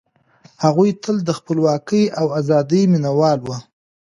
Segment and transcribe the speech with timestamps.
[0.63, 3.55] هغوی تل د خپلواکۍ او ازادۍ مينه وال وو.